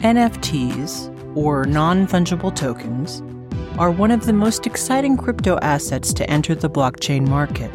NFTs, 0.00 1.36
or 1.36 1.66
non 1.66 2.06
fungible 2.06 2.56
tokens, 2.56 3.22
are 3.78 3.90
one 3.90 4.10
of 4.10 4.24
the 4.24 4.32
most 4.32 4.66
exciting 4.66 5.14
crypto 5.14 5.58
assets 5.60 6.14
to 6.14 6.30
enter 6.30 6.54
the 6.54 6.70
blockchain 6.70 7.28
market. 7.28 7.70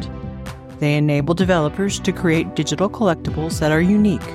They 0.80 0.96
enable 0.96 1.34
developers 1.34 2.00
to 2.00 2.10
create 2.10 2.56
digital 2.56 2.90
collectibles 2.90 3.60
that 3.60 3.70
are 3.70 3.80
unique. 3.80 4.28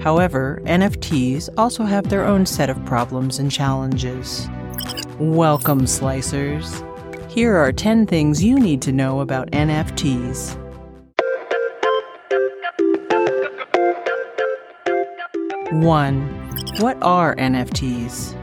However, 0.00 0.62
NFTs 0.64 1.50
also 1.58 1.84
have 1.84 2.08
their 2.08 2.24
own 2.24 2.46
set 2.46 2.70
of 2.70 2.82
problems 2.86 3.38
and 3.38 3.52
challenges. 3.52 4.48
Welcome, 5.18 5.82
Slicers. 5.82 6.82
Here 7.30 7.54
are 7.54 7.72
10 7.72 8.06
things 8.06 8.42
you 8.42 8.58
need 8.58 8.80
to 8.82 8.92
know 8.92 9.20
about 9.20 9.50
NFTs. 9.50 10.67
1. 15.72 16.78
What 16.78 16.96
are 17.02 17.36
NFTs? 17.36 18.34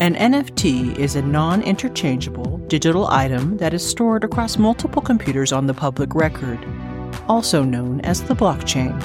An 0.00 0.16
NFT 0.16 0.98
is 0.98 1.14
a 1.14 1.22
non 1.22 1.62
interchangeable 1.62 2.58
digital 2.66 3.06
item 3.06 3.56
that 3.58 3.72
is 3.72 3.88
stored 3.88 4.24
across 4.24 4.58
multiple 4.58 5.00
computers 5.00 5.52
on 5.52 5.68
the 5.68 5.74
public 5.74 6.12
record, 6.16 6.58
also 7.28 7.62
known 7.62 8.00
as 8.00 8.24
the 8.24 8.34
blockchain. 8.34 9.00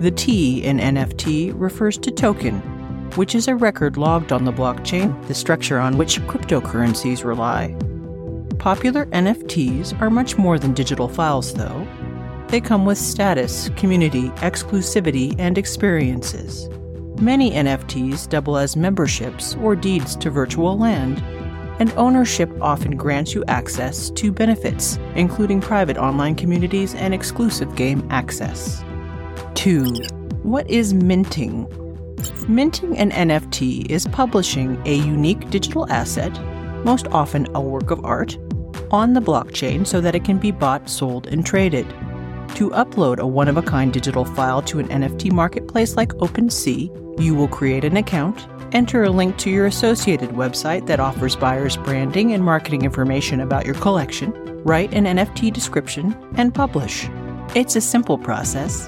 The 0.00 0.12
T 0.12 0.62
in 0.62 0.78
NFT 0.78 1.52
refers 1.56 1.98
to 1.98 2.12
token, 2.12 2.60
which 3.16 3.34
is 3.34 3.48
a 3.48 3.56
record 3.56 3.96
logged 3.96 4.30
on 4.30 4.44
the 4.44 4.52
blockchain, 4.52 5.26
the 5.26 5.34
structure 5.34 5.80
on 5.80 5.98
which 5.98 6.20
cryptocurrencies 6.22 7.24
rely. 7.24 7.74
Popular 8.60 9.06
NFTs 9.06 10.00
are 10.00 10.08
much 10.08 10.38
more 10.38 10.56
than 10.56 10.72
digital 10.72 11.08
files, 11.08 11.52
though. 11.54 11.84
They 12.46 12.60
come 12.60 12.84
with 12.84 12.98
status, 12.98 13.70
community, 13.70 14.28
exclusivity, 14.36 15.34
and 15.40 15.58
experiences. 15.58 16.68
Many 17.22 17.52
NFTs 17.52 18.28
double 18.28 18.56
as 18.56 18.74
memberships 18.74 19.54
or 19.62 19.76
deeds 19.76 20.16
to 20.16 20.28
virtual 20.28 20.76
land, 20.76 21.22
and 21.78 21.92
ownership 21.92 22.50
often 22.60 22.96
grants 22.96 23.32
you 23.32 23.44
access 23.46 24.10
to 24.10 24.32
benefits, 24.32 24.98
including 25.14 25.60
private 25.60 25.96
online 25.96 26.34
communities 26.34 26.96
and 26.96 27.14
exclusive 27.14 27.76
game 27.76 28.04
access. 28.10 28.82
2. 29.54 29.84
What 30.42 30.68
is 30.68 30.94
minting? 30.94 31.68
Minting 32.48 32.98
an 32.98 33.12
NFT 33.12 33.88
is 33.88 34.08
publishing 34.08 34.82
a 34.84 34.96
unique 34.96 35.48
digital 35.48 35.88
asset, 35.92 36.36
most 36.84 37.06
often 37.12 37.46
a 37.54 37.60
work 37.60 37.92
of 37.92 38.04
art, 38.04 38.36
on 38.90 39.12
the 39.12 39.22
blockchain 39.22 39.86
so 39.86 40.00
that 40.00 40.16
it 40.16 40.24
can 40.24 40.38
be 40.38 40.50
bought, 40.50 40.90
sold, 40.90 41.28
and 41.28 41.46
traded. 41.46 41.86
To 42.56 42.68
upload 42.70 43.18
a 43.18 43.26
one 43.26 43.48
of 43.48 43.56
a 43.56 43.62
kind 43.62 43.92
digital 43.92 44.24
file 44.24 44.60
to 44.62 44.78
an 44.78 44.88
NFT 44.88 45.32
marketplace 45.32 45.96
like 45.96 46.10
OpenSea, 46.14 47.20
you 47.20 47.34
will 47.34 47.48
create 47.48 47.82
an 47.82 47.96
account, 47.96 48.46
enter 48.72 49.04
a 49.04 49.10
link 49.10 49.38
to 49.38 49.50
your 49.50 49.66
associated 49.66 50.30
website 50.30 50.86
that 50.86 51.00
offers 51.00 51.34
buyers 51.34 51.78
branding 51.78 52.32
and 52.32 52.44
marketing 52.44 52.82
information 52.82 53.40
about 53.40 53.64
your 53.64 53.74
collection, 53.76 54.32
write 54.64 54.92
an 54.92 55.04
NFT 55.06 55.52
description, 55.52 56.14
and 56.36 56.54
publish. 56.54 57.08
It's 57.54 57.74
a 57.74 57.80
simple 57.80 58.18
process. 58.18 58.86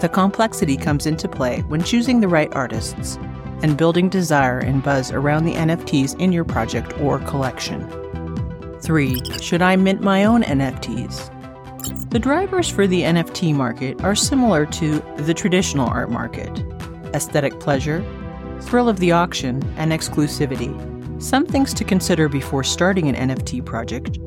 The 0.00 0.10
complexity 0.12 0.76
comes 0.76 1.06
into 1.06 1.28
play 1.28 1.62
when 1.62 1.82
choosing 1.82 2.20
the 2.20 2.28
right 2.28 2.52
artists 2.52 3.16
and 3.62 3.76
building 3.76 4.10
desire 4.10 4.58
and 4.58 4.82
buzz 4.82 5.10
around 5.10 5.44
the 5.44 5.54
NFTs 5.54 6.20
in 6.20 6.30
your 6.30 6.44
project 6.44 6.98
or 7.00 7.18
collection. 7.20 7.88
3. 8.82 9.40
Should 9.40 9.62
I 9.62 9.76
mint 9.76 10.02
my 10.02 10.24
own 10.24 10.42
NFTs? 10.42 11.34
The 12.10 12.18
drivers 12.18 12.68
for 12.68 12.86
the 12.86 13.02
NFT 13.02 13.54
market 13.54 14.02
are 14.02 14.14
similar 14.14 14.66
to 14.66 14.98
the 15.18 15.34
traditional 15.34 15.88
art 15.88 16.10
market 16.10 16.64
aesthetic 17.14 17.58
pleasure, 17.58 18.04
thrill 18.60 18.88
of 18.88 18.98
the 18.98 19.12
auction, 19.12 19.62
and 19.76 19.92
exclusivity. 19.92 20.72
Some 21.22 21.46
things 21.46 21.72
to 21.74 21.84
consider 21.84 22.28
before 22.28 22.62
starting 22.62 23.08
an 23.08 23.30
NFT 23.30 23.64
project 23.64 24.18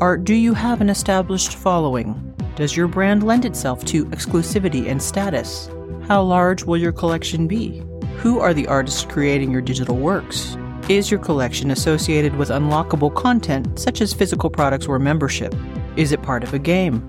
are 0.00 0.16
Do 0.16 0.34
you 0.34 0.52
have 0.54 0.80
an 0.80 0.90
established 0.90 1.54
following? 1.54 2.34
Does 2.56 2.76
your 2.76 2.88
brand 2.88 3.22
lend 3.22 3.44
itself 3.44 3.84
to 3.86 4.04
exclusivity 4.06 4.88
and 4.88 5.02
status? 5.02 5.68
How 6.06 6.22
large 6.22 6.64
will 6.64 6.76
your 6.76 6.92
collection 6.92 7.48
be? 7.48 7.82
Who 8.18 8.38
are 8.40 8.54
the 8.54 8.66
artists 8.66 9.04
creating 9.04 9.50
your 9.50 9.60
digital 9.60 9.96
works? 9.96 10.56
Is 10.88 11.10
your 11.10 11.20
collection 11.20 11.70
associated 11.70 12.36
with 12.36 12.50
unlockable 12.50 13.14
content 13.14 13.78
such 13.78 14.00
as 14.00 14.12
physical 14.12 14.50
products 14.50 14.86
or 14.86 14.98
membership? 14.98 15.54
Is 15.96 16.12
it 16.12 16.22
part 16.22 16.44
of 16.44 16.52
a 16.52 16.58
game? 16.58 17.00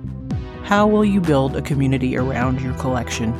How 0.63 0.87
will 0.87 1.03
you 1.03 1.19
build 1.19 1.57
a 1.57 1.61
community 1.61 2.17
around 2.17 2.61
your 2.61 2.73
collection? 2.75 3.33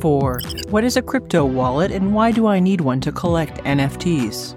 4. 0.00 0.40
What 0.70 0.84
is 0.84 0.96
a 0.96 1.02
crypto 1.02 1.44
wallet 1.44 1.90
and 1.90 2.14
why 2.14 2.32
do 2.32 2.46
I 2.46 2.58
need 2.58 2.80
one 2.80 3.00
to 3.02 3.12
collect 3.12 3.62
NFTs? 3.64 4.54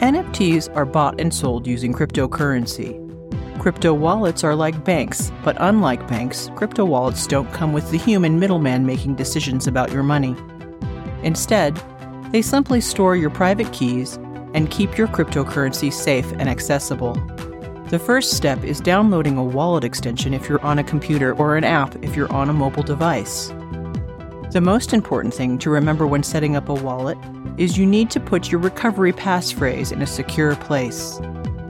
NFTs 0.00 0.74
are 0.76 0.84
bought 0.84 1.18
and 1.18 1.32
sold 1.32 1.66
using 1.66 1.94
cryptocurrency. 1.94 3.02
Crypto 3.58 3.94
wallets 3.94 4.44
are 4.44 4.54
like 4.54 4.84
banks, 4.84 5.32
but 5.42 5.56
unlike 5.58 6.06
banks, 6.06 6.50
crypto 6.54 6.84
wallets 6.84 7.26
don't 7.26 7.50
come 7.54 7.72
with 7.72 7.90
the 7.90 7.98
human 7.98 8.38
middleman 8.38 8.84
making 8.84 9.14
decisions 9.14 9.66
about 9.66 9.90
your 9.90 10.02
money. 10.02 10.36
Instead, 11.22 11.80
they 12.30 12.42
simply 12.42 12.82
store 12.82 13.16
your 13.16 13.30
private 13.30 13.72
keys 13.72 14.16
and 14.52 14.70
keep 14.70 14.98
your 14.98 15.08
cryptocurrency 15.08 15.90
safe 15.90 16.30
and 16.32 16.50
accessible. 16.50 17.14
The 17.88 18.00
first 18.00 18.32
step 18.32 18.64
is 18.64 18.80
downloading 18.80 19.36
a 19.36 19.44
wallet 19.44 19.84
extension 19.84 20.34
if 20.34 20.48
you're 20.48 20.60
on 20.62 20.80
a 20.80 20.84
computer 20.84 21.34
or 21.36 21.56
an 21.56 21.62
app 21.62 21.94
if 22.02 22.16
you're 22.16 22.32
on 22.32 22.50
a 22.50 22.52
mobile 22.52 22.82
device. 22.82 23.54
The 24.50 24.60
most 24.60 24.92
important 24.92 25.32
thing 25.32 25.56
to 25.58 25.70
remember 25.70 26.04
when 26.04 26.24
setting 26.24 26.56
up 26.56 26.68
a 26.68 26.74
wallet 26.74 27.16
is 27.58 27.78
you 27.78 27.86
need 27.86 28.10
to 28.10 28.18
put 28.18 28.50
your 28.50 28.60
recovery 28.60 29.12
passphrase 29.12 29.92
in 29.92 30.02
a 30.02 30.06
secure 30.06 30.56
place. 30.56 31.20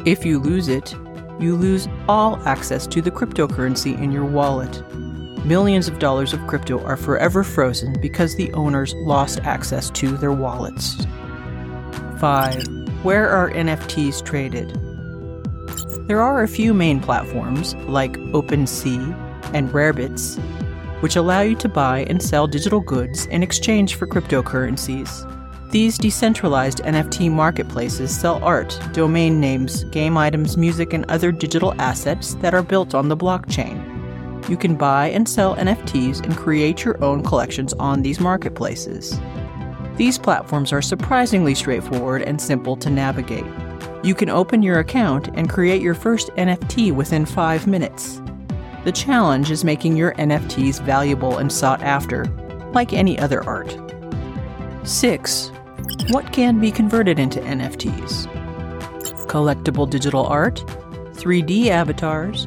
If 0.07 0.25
you 0.25 0.39
lose 0.39 0.69
it, 0.69 0.95
you 1.39 1.55
lose 1.55 1.87
all 2.09 2.43
access 2.49 2.87
to 2.87 3.03
the 3.03 3.11
cryptocurrency 3.11 4.01
in 4.01 4.11
your 4.11 4.25
wallet. 4.25 4.83
Millions 5.45 5.87
of 5.87 5.99
dollars 5.99 6.33
of 6.33 6.47
crypto 6.47 6.83
are 6.83 6.97
forever 6.97 7.45
frozen 7.45 8.01
because 8.01 8.37
the 8.37 8.51
owners 8.55 8.95
lost 9.01 9.41
access 9.41 9.91
to 9.91 10.17
their 10.17 10.33
wallets. 10.33 11.07
5. 12.21 13.05
Where 13.05 13.29
are 13.29 13.51
NFTs 13.51 14.25
traded? 14.25 14.86
There 16.07 16.21
are 16.21 16.43
a 16.43 16.49
few 16.49 16.73
main 16.73 17.01
platforms 17.01 17.75
like 17.87 18.13
OpenSea 18.33 19.53
and 19.55 19.71
Rarebits 19.71 20.41
which 21.01 21.17
allow 21.17 21.41
you 21.41 21.55
to 21.57 21.69
buy 21.69 22.01
and 22.09 22.23
sell 22.23 22.47
digital 22.47 22.81
goods 22.81 23.27
in 23.27 23.43
exchange 23.43 23.97
for 23.97 24.07
cryptocurrencies. 24.07 25.31
These 25.71 25.99
decentralized 25.99 26.79
NFT 26.79 27.31
marketplaces 27.31 28.17
sell 28.17 28.43
art, 28.43 28.79
domain 28.93 29.41
names, 29.41 29.85
game 29.85 30.17
items, 30.17 30.57
music, 30.57 30.93
and 30.93 31.05
other 31.11 31.33
digital 31.33 31.75
assets 31.81 32.35
that 32.37 32.55
are 32.55 32.63
built 32.63 32.95
on 32.95 33.09
the 33.09 33.17
blockchain. 33.17 33.79
You 34.49 34.57
can 34.57 34.77
buy 34.77 35.09
and 35.09 35.29
sell 35.29 35.57
NFTs 35.57 36.25
and 36.25 36.37
create 36.37 36.85
your 36.85 37.03
own 37.05 37.23
collections 37.23 37.73
on 37.75 38.03
these 38.03 38.21
marketplaces. 38.21 39.19
These 39.97 40.19
platforms 40.19 40.73
are 40.73 40.83
surprisingly 40.83 41.55
straightforward 41.55 42.23
and 42.23 42.41
simple 42.41 42.77
to 42.77 42.91
navigate. 42.91 43.45
You 44.07 44.15
can 44.15 44.31
open 44.31 44.63
your 44.63 44.79
account 44.79 45.31
and 45.35 45.51
create 45.51 45.83
your 45.83 45.93
first 45.95 46.29
NFT 46.37 46.93
within 46.93 47.27
five 47.27 47.67
minutes. 47.67 48.23
The 48.85 48.93
challenge 48.93 49.51
is 49.51 49.65
making 49.65 49.97
your 49.97 50.13
NFTs 50.13 50.81
valuable 50.81 51.39
and 51.39 51.53
sought 51.53 51.83
after, 51.83 52.25
like 52.73 52.93
any 52.93 53.19
other 53.19 53.43
art. 53.43 53.77
6. 54.85 55.51
What 56.11 56.33
can 56.33 56.61
be 56.61 56.71
converted 56.71 57.19
into 57.19 57.41
NFTs? 57.41 58.29
Collectible 59.27 59.91
digital 59.91 60.25
art, 60.25 60.65
3D 61.15 61.67
avatars, 61.67 62.47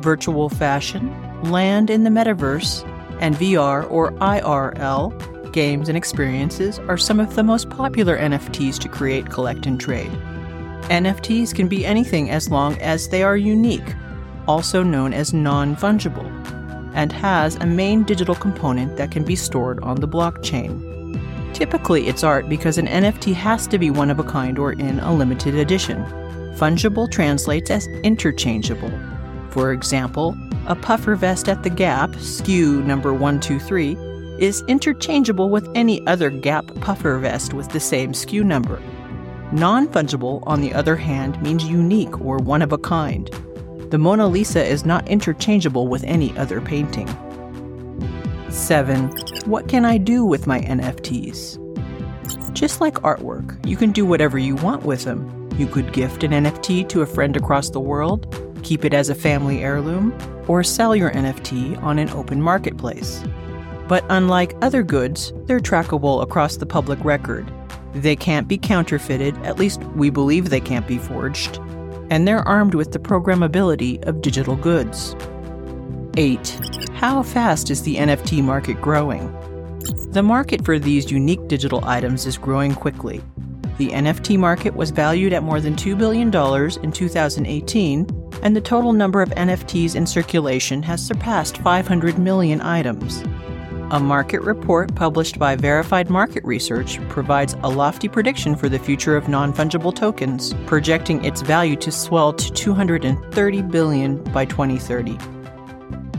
virtual 0.00 0.50
fashion, 0.50 1.10
land 1.44 1.88
in 1.88 2.04
the 2.04 2.10
metaverse, 2.10 2.86
and 3.18 3.34
VR 3.36 3.90
or 3.90 4.12
IRL 4.12 5.52
games 5.54 5.88
and 5.88 5.96
experiences 5.96 6.78
are 6.80 6.98
some 6.98 7.18
of 7.18 7.34
the 7.34 7.42
most 7.42 7.70
popular 7.70 8.18
NFTs 8.18 8.78
to 8.80 8.90
create, 8.90 9.30
collect, 9.30 9.64
and 9.64 9.80
trade. 9.80 10.12
NFTs 10.88 11.54
can 11.54 11.68
be 11.68 11.86
anything 11.86 12.30
as 12.30 12.50
long 12.50 12.76
as 12.80 13.08
they 13.08 13.22
are 13.22 13.36
unique 13.36 13.94
also 14.48 14.82
known 14.82 15.12
as 15.12 15.32
non 15.34 15.76
fungible, 15.76 16.26
and 16.94 17.12
has 17.12 17.56
a 17.56 17.66
main 17.66 18.02
digital 18.02 18.34
component 18.34 18.96
that 18.96 19.10
can 19.12 19.22
be 19.22 19.36
stored 19.36 19.78
on 19.80 20.00
the 20.00 20.08
blockchain. 20.08 20.84
Typically, 21.54 22.08
it's 22.08 22.24
art 22.24 22.48
because 22.48 22.78
an 22.78 22.86
NFT 22.86 23.34
has 23.34 23.66
to 23.68 23.78
be 23.78 23.90
one 23.90 24.10
of 24.10 24.18
a 24.18 24.24
kind 24.24 24.58
or 24.58 24.72
in 24.72 24.98
a 25.00 25.14
limited 25.14 25.54
edition. 25.54 26.02
Fungible 26.56 27.10
translates 27.10 27.70
as 27.70 27.86
interchangeable. 28.02 28.92
For 29.50 29.72
example, 29.72 30.36
a 30.66 30.74
puffer 30.74 31.14
vest 31.14 31.48
at 31.48 31.62
the 31.62 31.70
Gap, 31.70 32.10
SKU 32.10 32.84
number 32.84 33.12
123, 33.12 33.96
is 34.38 34.62
interchangeable 34.68 35.50
with 35.50 35.68
any 35.74 36.06
other 36.06 36.30
Gap 36.30 36.66
puffer 36.80 37.18
vest 37.18 37.54
with 37.54 37.68
the 37.70 37.80
same 37.80 38.12
SKU 38.12 38.44
number. 38.44 38.80
Non 39.52 39.88
fungible, 39.88 40.42
on 40.46 40.60
the 40.60 40.74
other 40.74 40.96
hand, 40.96 41.40
means 41.42 41.64
unique 41.64 42.20
or 42.20 42.36
one 42.36 42.60
of 42.60 42.72
a 42.72 42.78
kind. 42.78 43.30
The 43.90 43.96
Mona 43.96 44.26
Lisa 44.26 44.62
is 44.62 44.84
not 44.84 45.08
interchangeable 45.08 45.88
with 45.88 46.04
any 46.04 46.36
other 46.36 46.60
painting. 46.60 47.08
7. 48.50 49.08
What 49.46 49.68
can 49.68 49.86
I 49.86 49.96
do 49.96 50.24
with 50.26 50.46
my 50.46 50.60
NFTs? 50.60 51.64
Just 52.52 52.82
like 52.82 52.94
artwork, 52.96 53.64
you 53.66 53.76
can 53.76 53.92
do 53.92 54.04
whatever 54.04 54.36
you 54.36 54.56
want 54.56 54.82
with 54.82 55.04
them. 55.04 55.48
You 55.56 55.66
could 55.66 55.94
gift 55.94 56.24
an 56.24 56.32
NFT 56.32 56.86
to 56.90 57.00
a 57.00 57.06
friend 57.06 57.34
across 57.34 57.70
the 57.70 57.80
world, 57.80 58.34
keep 58.62 58.84
it 58.84 58.92
as 58.92 59.08
a 59.08 59.14
family 59.14 59.62
heirloom, 59.62 60.12
or 60.46 60.62
sell 60.62 60.94
your 60.94 61.10
NFT 61.12 61.82
on 61.82 61.98
an 61.98 62.10
open 62.10 62.42
marketplace. 62.42 63.24
But 63.86 64.04
unlike 64.10 64.54
other 64.60 64.82
goods, 64.82 65.32
they're 65.46 65.60
trackable 65.60 66.22
across 66.22 66.58
the 66.58 66.66
public 66.66 67.02
record. 67.02 67.50
They 67.94 68.16
can't 68.16 68.48
be 68.48 68.58
counterfeited, 68.58 69.36
at 69.44 69.58
least 69.58 69.82
we 69.94 70.10
believe 70.10 70.50
they 70.50 70.60
can't 70.60 70.86
be 70.86 70.98
forged, 70.98 71.58
and 72.10 72.26
they're 72.26 72.46
armed 72.46 72.74
with 72.74 72.92
the 72.92 72.98
programmability 72.98 74.02
of 74.04 74.22
digital 74.22 74.56
goods. 74.56 75.16
8. 76.16 76.60
How 76.94 77.22
fast 77.22 77.70
is 77.70 77.82
the 77.82 77.96
NFT 77.96 78.42
market 78.42 78.80
growing? 78.80 79.32
The 80.10 80.22
market 80.22 80.64
for 80.64 80.78
these 80.78 81.10
unique 81.10 81.46
digital 81.48 81.84
items 81.84 82.26
is 82.26 82.36
growing 82.36 82.74
quickly. 82.74 83.22
The 83.78 83.90
NFT 83.90 84.38
market 84.38 84.74
was 84.74 84.90
valued 84.90 85.32
at 85.32 85.44
more 85.44 85.60
than 85.60 85.76
$2 85.76 85.96
billion 85.96 86.28
in 86.82 86.92
2018, 86.92 88.30
and 88.42 88.56
the 88.56 88.60
total 88.60 88.92
number 88.92 89.22
of 89.22 89.30
NFTs 89.30 89.94
in 89.94 90.06
circulation 90.06 90.82
has 90.82 91.04
surpassed 91.04 91.58
500 91.58 92.18
million 92.18 92.60
items. 92.60 93.22
A 93.90 93.98
market 93.98 94.42
report 94.42 94.94
published 94.94 95.38
by 95.38 95.56
Verified 95.56 96.10
Market 96.10 96.44
Research 96.44 97.00
provides 97.08 97.56
a 97.62 97.70
lofty 97.70 98.06
prediction 98.06 98.54
for 98.54 98.68
the 98.68 98.78
future 98.78 99.16
of 99.16 99.28
non-fungible 99.28 99.96
tokens, 99.96 100.52
projecting 100.66 101.24
its 101.24 101.40
value 101.40 101.74
to 101.76 101.90
swell 101.90 102.34
to 102.34 102.52
230 102.52 103.62
billion 103.62 104.22
by 104.24 104.44
2030. 104.44 105.16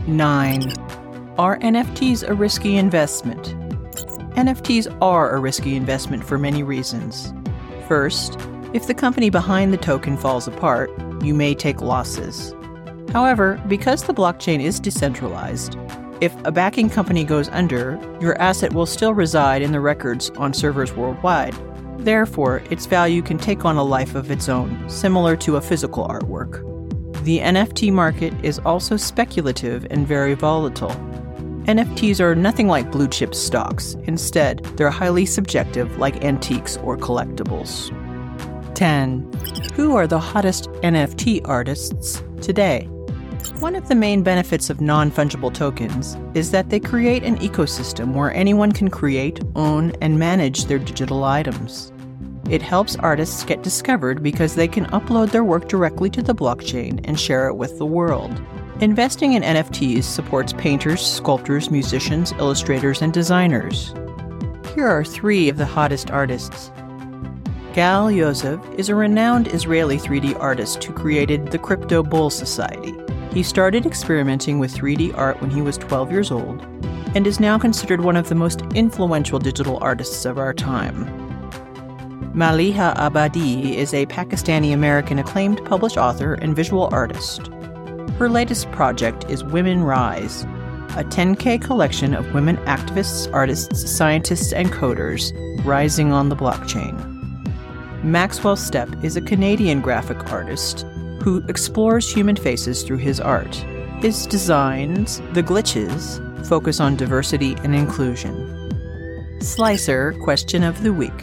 9. 0.08 0.72
Are 1.38 1.60
NFTs 1.60 2.28
a 2.28 2.34
risky 2.34 2.76
investment? 2.76 3.54
NFTs 4.34 4.92
are 5.00 5.30
a 5.30 5.38
risky 5.38 5.76
investment 5.76 6.24
for 6.24 6.38
many 6.38 6.64
reasons. 6.64 7.32
First, 7.86 8.36
if 8.74 8.88
the 8.88 8.94
company 8.94 9.30
behind 9.30 9.72
the 9.72 9.78
token 9.78 10.16
falls 10.16 10.48
apart, 10.48 10.90
you 11.22 11.34
may 11.34 11.54
take 11.54 11.80
losses. 11.80 12.52
However, 13.12 13.62
because 13.68 14.02
the 14.02 14.14
blockchain 14.14 14.60
is 14.60 14.80
decentralized, 14.80 15.76
if 16.20 16.34
a 16.44 16.52
backing 16.52 16.90
company 16.90 17.24
goes 17.24 17.48
under, 17.48 17.98
your 18.20 18.38
asset 18.40 18.72
will 18.72 18.86
still 18.86 19.14
reside 19.14 19.62
in 19.62 19.72
the 19.72 19.80
records 19.80 20.30
on 20.30 20.52
servers 20.52 20.92
worldwide. 20.92 21.54
Therefore, 21.98 22.62
its 22.70 22.86
value 22.86 23.22
can 23.22 23.38
take 23.38 23.64
on 23.64 23.76
a 23.76 23.82
life 23.82 24.14
of 24.14 24.30
its 24.30 24.48
own, 24.48 24.88
similar 24.88 25.36
to 25.38 25.56
a 25.56 25.60
physical 25.60 26.06
artwork. 26.06 26.66
The 27.24 27.38
NFT 27.40 27.92
market 27.92 28.34
is 28.42 28.58
also 28.60 28.96
speculative 28.96 29.86
and 29.90 30.06
very 30.06 30.34
volatile. 30.34 30.94
NFTs 31.64 32.20
are 32.20 32.34
nothing 32.34 32.68
like 32.68 32.90
blue 32.90 33.08
chip 33.08 33.34
stocks. 33.34 33.94
Instead, 34.04 34.64
they're 34.76 34.90
highly 34.90 35.26
subjective 35.26 35.98
like 35.98 36.24
antiques 36.24 36.76
or 36.78 36.96
collectibles. 36.96 37.94
10. 38.74 39.30
Who 39.74 39.94
are 39.96 40.06
the 40.06 40.18
hottest 40.18 40.70
NFT 40.82 41.42
artists 41.46 42.22
today? 42.40 42.88
One 43.60 43.76
of 43.76 43.88
the 43.88 43.94
main 43.94 44.22
benefits 44.22 44.70
of 44.70 44.80
non 44.80 45.10
fungible 45.10 45.52
tokens 45.52 46.16
is 46.32 46.50
that 46.50 46.70
they 46.70 46.80
create 46.80 47.24
an 47.24 47.36
ecosystem 47.40 48.14
where 48.14 48.32
anyone 48.32 48.72
can 48.72 48.88
create, 48.88 49.38
own, 49.54 49.92
and 50.00 50.18
manage 50.18 50.64
their 50.64 50.78
digital 50.78 51.24
items. 51.24 51.92
It 52.48 52.62
helps 52.62 52.96
artists 52.96 53.44
get 53.44 53.62
discovered 53.62 54.22
because 54.22 54.54
they 54.54 54.66
can 54.66 54.86
upload 54.86 55.30
their 55.30 55.44
work 55.44 55.68
directly 55.68 56.08
to 56.08 56.22
the 56.22 56.34
blockchain 56.34 57.02
and 57.04 57.20
share 57.20 57.48
it 57.48 57.56
with 57.56 57.76
the 57.76 57.84
world. 57.84 58.42
Investing 58.80 59.34
in 59.34 59.42
NFTs 59.42 60.04
supports 60.04 60.54
painters, 60.54 61.02
sculptors, 61.06 61.70
musicians, 61.70 62.32
illustrators, 62.38 63.02
and 63.02 63.12
designers. 63.12 63.92
Here 64.74 64.88
are 64.88 65.04
three 65.04 65.50
of 65.50 65.58
the 65.58 65.66
hottest 65.66 66.10
artists. 66.10 66.70
Gal 67.74 68.10
Yosef 68.10 68.58
is 68.78 68.88
a 68.88 68.94
renowned 68.94 69.48
Israeli 69.52 69.98
3D 69.98 70.40
artist 70.40 70.82
who 70.82 70.94
created 70.94 71.48
the 71.48 71.58
Crypto 71.58 72.02
Bull 72.02 72.30
Society. 72.30 72.94
He 73.32 73.44
started 73.44 73.86
experimenting 73.86 74.58
with 74.58 74.74
3D 74.74 75.16
art 75.16 75.40
when 75.40 75.50
he 75.50 75.62
was 75.62 75.78
12 75.78 76.10
years 76.10 76.32
old 76.32 76.62
and 77.14 77.26
is 77.26 77.38
now 77.38 77.58
considered 77.58 78.00
one 78.00 78.16
of 78.16 78.28
the 78.28 78.34
most 78.34 78.62
influential 78.74 79.38
digital 79.38 79.78
artists 79.80 80.24
of 80.24 80.38
our 80.38 80.52
time. 80.52 81.06
Maliha 82.34 82.96
Abidi 82.96 83.74
is 83.74 83.94
a 83.94 84.06
Pakistani 84.06 84.72
American 84.72 85.18
acclaimed 85.18 85.64
published 85.64 85.96
author 85.96 86.34
and 86.34 86.54
visual 86.54 86.88
artist. 86.92 87.48
Her 88.18 88.28
latest 88.28 88.70
project 88.72 89.28
is 89.28 89.44
Women 89.44 89.84
Rise, 89.84 90.42
a 90.96 91.04
10K 91.04 91.62
collection 91.62 92.14
of 92.14 92.34
women 92.34 92.56
activists, 92.58 93.32
artists, 93.32 93.90
scientists, 93.90 94.52
and 94.52 94.72
coders 94.72 95.32
rising 95.64 96.12
on 96.12 96.28
the 96.28 96.36
blockchain. 96.36 96.96
Maxwell 98.02 98.56
Stepp 98.56 99.04
is 99.04 99.16
a 99.16 99.20
Canadian 99.20 99.80
graphic 99.80 100.32
artist 100.32 100.84
who 101.22 101.44
explores 101.48 102.12
human 102.12 102.36
faces 102.36 102.82
through 102.82 102.98
his 102.98 103.20
art. 103.20 103.54
His 104.00 104.26
designs, 104.26 105.20
The 105.32 105.42
Glitches, 105.42 106.46
focus 106.46 106.80
on 106.80 106.96
diversity 106.96 107.54
and 107.62 107.74
inclusion. 107.74 108.58
Slicer 109.40 110.12
Question 110.22 110.62
of 110.62 110.82
the 110.82 110.92
Week 110.92 111.20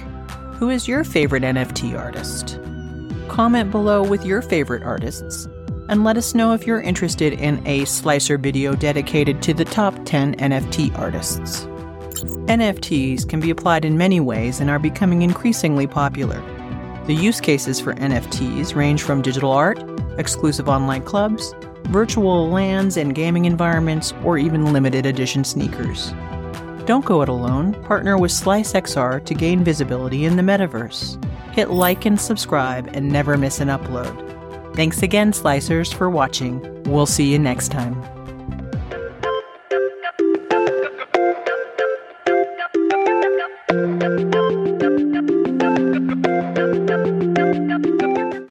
Who 0.55 0.69
is 0.69 0.87
your 0.87 1.03
favorite 1.03 1.43
NFT 1.43 1.97
artist? 1.97 2.59
Comment 3.27 3.69
below 3.71 4.03
with 4.03 4.25
your 4.25 4.41
favorite 4.41 4.83
artists 4.83 5.47
and 5.89 6.03
let 6.03 6.17
us 6.17 6.35
know 6.35 6.53
if 6.53 6.67
you're 6.67 6.81
interested 6.81 7.33
in 7.33 7.65
a 7.65 7.85
Slicer 7.85 8.37
video 8.37 8.75
dedicated 8.75 9.41
to 9.43 9.53
the 9.53 9.65
top 9.65 9.93
10 10.05 10.35
NFT 10.35 10.97
artists. 10.97 11.65
NFTs 12.47 13.27
can 13.27 13.39
be 13.39 13.49
applied 13.49 13.85
in 13.85 13.97
many 13.97 14.19
ways 14.19 14.59
and 14.59 14.69
are 14.69 14.79
becoming 14.79 15.21
increasingly 15.21 15.87
popular. 15.87 16.41
The 17.07 17.15
use 17.15 17.39
cases 17.39 17.79
for 17.79 17.93
NFTs 17.93 18.75
range 18.75 19.01
from 19.01 19.21
digital 19.21 19.53
art, 19.53 19.81
exclusive 20.19 20.67
online 20.67 21.03
clubs, 21.03 21.55
virtual 21.83 22.49
lands 22.49 22.97
and 22.97 23.15
gaming 23.15 23.45
environments, 23.45 24.13
or 24.25 24.37
even 24.37 24.73
limited 24.73 25.05
edition 25.05 25.45
sneakers. 25.45 26.13
Don't 26.85 27.05
go 27.05 27.21
it 27.21 27.29
alone. 27.29 27.81
Partner 27.85 28.17
with 28.17 28.31
SliiceXR 28.31 29.23
to 29.23 29.33
gain 29.33 29.63
visibility 29.63 30.25
in 30.25 30.35
the 30.35 30.43
metaverse. 30.43 31.23
Hit 31.53 31.69
like 31.69 32.05
and 32.05 32.19
subscribe 32.19 32.89
and 32.91 33.09
never 33.09 33.37
miss 33.37 33.61
an 33.61 33.69
upload. 33.69 34.75
Thanks 34.75 35.01
again, 35.01 35.31
Slicers, 35.31 35.93
for 35.93 36.09
watching. 36.09 36.83
We'll 36.83 37.05
see 37.05 37.31
you 37.31 37.39
next 37.39 37.69
time. 37.69 38.16